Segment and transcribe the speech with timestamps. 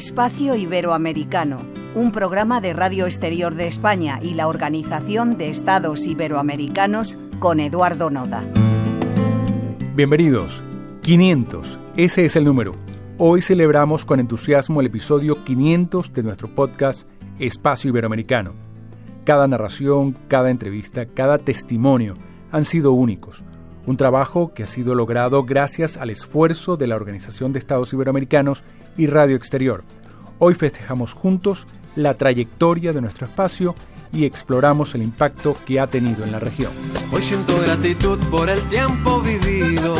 [0.00, 1.60] Espacio Iberoamericano,
[1.94, 8.08] un programa de Radio Exterior de España y la Organización de Estados Iberoamericanos con Eduardo
[8.08, 8.42] Noda.
[9.94, 10.64] Bienvenidos.
[11.02, 12.72] 500, ese es el número.
[13.18, 17.06] Hoy celebramos con entusiasmo el episodio 500 de nuestro podcast
[17.38, 18.54] Espacio Iberoamericano.
[19.26, 22.14] Cada narración, cada entrevista, cada testimonio
[22.50, 23.44] han sido únicos
[23.86, 28.62] un trabajo que ha sido logrado gracias al esfuerzo de la Organización de Estados Iberoamericanos
[28.96, 29.82] y Radio Exterior.
[30.38, 31.66] Hoy festejamos juntos
[31.96, 33.74] la trayectoria de nuestro espacio
[34.12, 36.72] y exploramos el impacto que ha tenido en la región.
[37.12, 39.94] Hoy siento gratitud por el tiempo vivido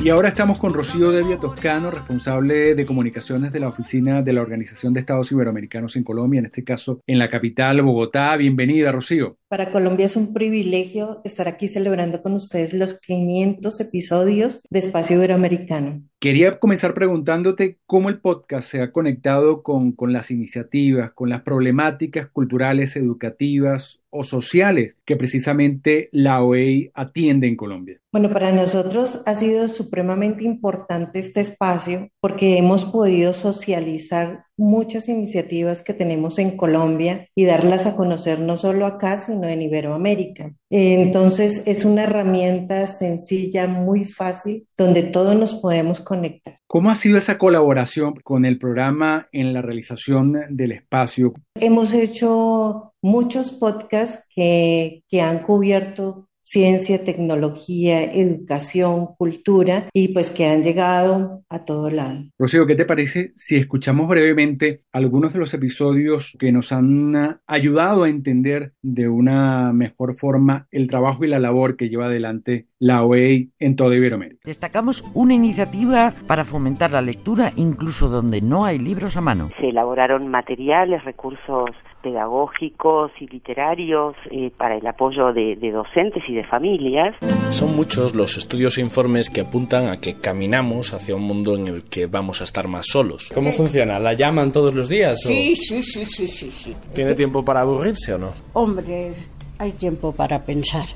[0.00, 4.42] y ahora estamos con Rocío Devia Toscano, responsable de comunicaciones de la oficina de la
[4.42, 8.36] Organización de Estados Iberoamericanos en Colombia, en este caso en la capital Bogotá.
[8.36, 9.38] Bienvenida, Rocío.
[9.48, 15.16] Para Colombia es un privilegio estar aquí celebrando con ustedes los 500 episodios de Espacio
[15.16, 16.02] Iberoamericano.
[16.20, 21.42] Quería comenzar preguntándote cómo el podcast se ha conectado con, con las iniciativas, con las
[21.42, 28.00] problemáticas culturales, educativas o sociales que precisamente la OEI atiende en Colombia.
[28.10, 35.82] Bueno, para nosotros ha sido supremamente importante este espacio porque hemos podido socializar muchas iniciativas
[35.82, 40.52] que tenemos en Colombia y darlas a conocer no solo acá, sino en Iberoamérica.
[40.68, 46.58] Entonces es una herramienta sencilla, muy fácil, donde todos nos podemos conectar.
[46.66, 51.32] ¿Cómo ha sido esa colaboración con el programa en la realización del espacio?
[51.54, 60.46] Hemos hecho muchos podcasts que, que han cubierto ciencia, tecnología, educación, cultura y pues que
[60.46, 62.22] han llegado a todo lado.
[62.38, 68.04] Rocío, ¿qué te parece si escuchamos brevemente algunos de los episodios que nos han ayudado
[68.04, 73.04] a entender de una mejor forma el trabajo y la labor que lleva adelante la
[73.04, 74.40] OEI en toda Iberoamérica?
[74.44, 79.50] Destacamos una iniciativa para fomentar la lectura incluso donde no hay libros a mano.
[79.60, 81.72] Se elaboraron materiales, recursos
[82.02, 87.16] pedagógicos y literarios eh, para el apoyo de, de, docentes y de familias.
[87.50, 91.68] Son muchos los estudios e informes que apuntan a que caminamos hacia un mundo en
[91.68, 93.30] el que vamos a estar más solos.
[93.34, 93.98] ¿Cómo funciona?
[93.98, 95.20] ¿La llaman todos los días?
[95.22, 96.76] Sí, sí, sí, sí, sí, sí.
[96.94, 98.32] ¿Tiene tiempo para aburrirse o no?
[98.52, 99.12] Hombre,
[99.58, 100.86] hay tiempo para pensar.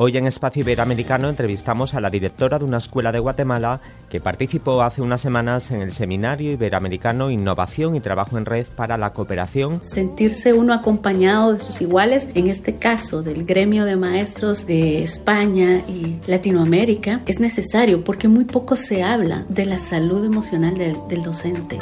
[0.00, 4.80] Hoy en Espacio Iberoamericano entrevistamos a la directora de una escuela de Guatemala que participó
[4.82, 9.82] hace unas semanas en el Seminario Iberoamericano Innovación y Trabajo en Red para la Cooperación.
[9.82, 15.82] Sentirse uno acompañado de sus iguales, en este caso del gremio de maestros de España
[15.88, 21.24] y Latinoamérica, es necesario porque muy poco se habla de la salud emocional del, del
[21.24, 21.80] docente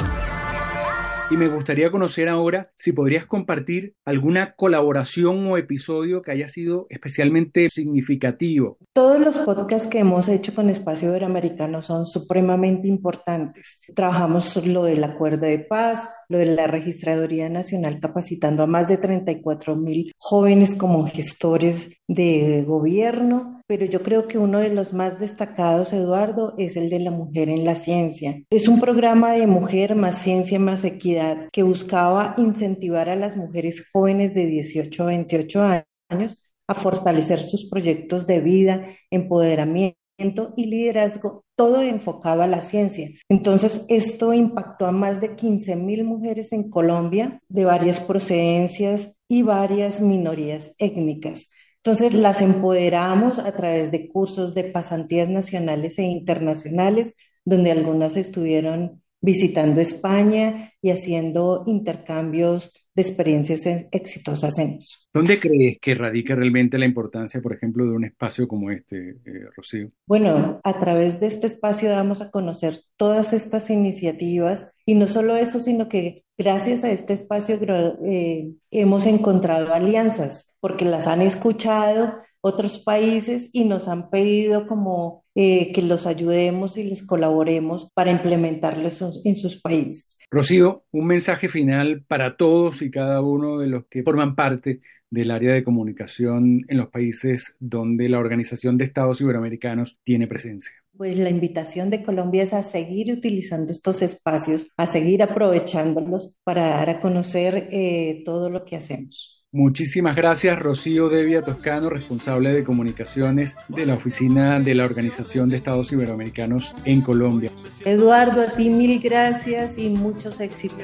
[1.29, 6.87] y me gustaría conocer ahora si podrías compartir alguna colaboración o episodio que haya sido
[6.89, 8.77] especialmente significativo.
[8.93, 13.79] Todos los podcasts que hemos hecho con Espacio Iberoamericano son supremamente importantes.
[13.93, 18.97] Trabajamos lo del acuerdo de paz, lo de la Registraduría Nacional capacitando a más de
[18.97, 25.19] 34 mil jóvenes como gestores de gobierno, pero yo creo que uno de los más
[25.19, 28.41] destacados, Eduardo, es el de la mujer en la ciencia.
[28.49, 33.85] Es un programa de mujer más ciencia más equidad que buscaba incentivar a las mujeres
[33.91, 41.45] jóvenes de 18 a 28 años a fortalecer sus proyectos de vida, empoderamiento y liderazgo,
[41.55, 43.09] todo enfocado a la ciencia.
[43.29, 49.43] Entonces, esto impactó a más de 15 mil mujeres en Colombia de varias procedencias y
[49.43, 51.49] varias minorías étnicas.
[51.77, 57.13] Entonces, las empoderamos a través de cursos de pasantías nacionales e internacionales,
[57.45, 64.97] donde algunas estuvieron visitando España y haciendo intercambios de experiencias exitosas en eso.
[65.13, 69.45] ¿Dónde crees que radica realmente la importancia, por ejemplo, de un espacio como este, eh,
[69.55, 69.91] Rocío?
[70.07, 75.35] Bueno, a través de este espacio damos a conocer todas estas iniciativas y no solo
[75.35, 77.59] eso, sino que gracias a este espacio
[78.05, 85.23] eh, hemos encontrado alianzas porque las han escuchado otros países y nos han pedido como
[85.35, 90.17] eh, que los ayudemos y les colaboremos para implementarlos en sus países.
[90.31, 95.31] Rocío, un mensaje final para todos y cada uno de los que forman parte del
[95.31, 100.73] área de comunicación en los países donde la Organización de Estados Iberoamericanos tiene presencia.
[100.97, 106.69] Pues la invitación de Colombia es a seguir utilizando estos espacios, a seguir aprovechándolos para
[106.69, 109.36] dar a conocer eh, todo lo que hacemos.
[109.53, 115.55] Muchísimas gracias, Rocío Devia Toscano, responsable de comunicaciones de la Oficina de la Organización de
[115.55, 117.49] Estados Iberoamericanos en Colombia.
[117.85, 120.83] Eduardo, a ti mil gracias y muchos éxitos.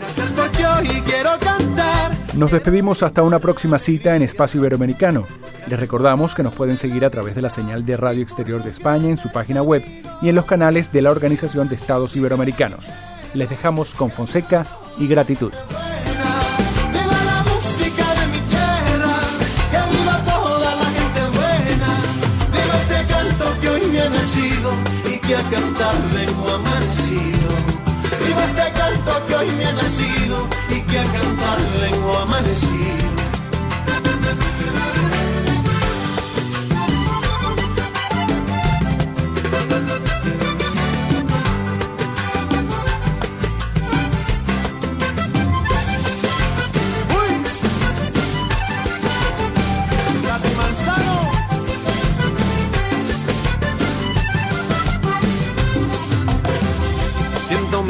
[2.37, 5.23] Nos despedimos hasta una próxima cita en Espacio Iberoamericano.
[5.67, 8.69] Les recordamos que nos pueden seguir a través de la señal de Radio Exterior de
[8.69, 9.83] España en su página web
[10.21, 12.87] y en los canales de la Organización de Estados Iberoamericanos.
[13.33, 14.65] Les dejamos con Fonseca
[14.97, 15.51] y gratitud.
[25.27, 27.49] Que a cantar vengo amanecido.
[28.25, 33.02] Viva este canto que hoy me ha nacido y que a cantar vengo amanecido.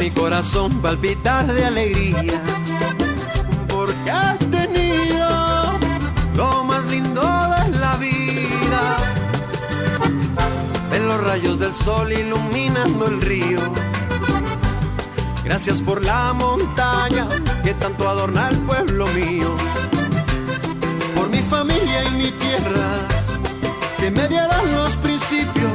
[0.04, 2.38] Mi corazón palpitar de alegría
[3.70, 5.28] porque has tenido
[6.36, 8.82] lo más lindo de la vida.
[10.92, 13.60] En los rayos del sol iluminando el río.
[15.42, 17.26] Gracias por la montaña
[17.62, 19.56] que tanto adorna el pueblo mío.
[21.14, 22.88] Por mi familia y mi tierra
[23.98, 25.72] que me dieron los principios.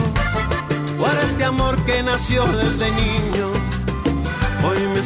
[0.99, 3.48] Por este amor que nació desde niño.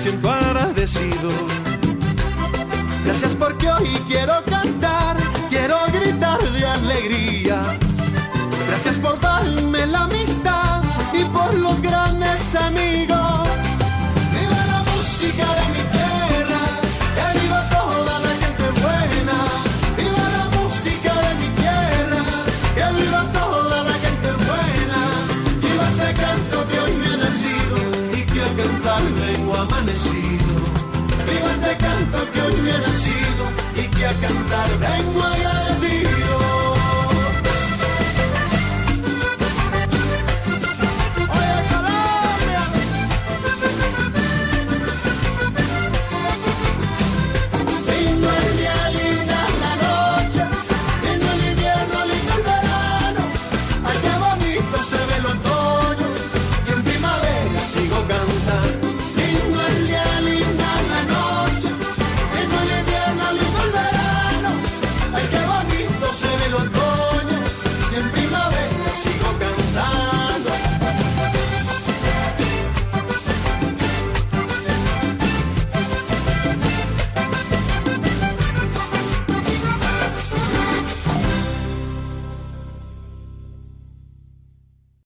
[0.03, 1.31] Siento agradecido.
[3.05, 5.15] Gracias porque hoy quiero cantar,
[5.50, 7.63] quiero gritar de alegría.
[8.67, 10.83] Gracias por darme la amistad
[11.13, 12.93] y por los grandes amigos.
[28.63, 30.54] Cantar vengo amanecido.
[31.27, 33.44] Viva este canto que hoy me ha nacido
[33.75, 35.21] y que a cantar vengo